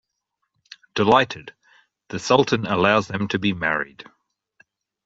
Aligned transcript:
Delighted, 0.95 1.53
The 2.07 2.17
Sultan 2.17 2.65
allows 2.65 3.07
them 3.07 3.27
to 3.27 3.37
be 3.37 3.53
married. 3.53 4.03